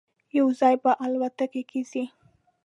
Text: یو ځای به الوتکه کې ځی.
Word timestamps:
یو 0.37 0.47
ځای 0.59 0.75
به 0.83 0.91
الوتکه 1.03 1.61
کې 1.69 1.81
ځی. 1.91 2.03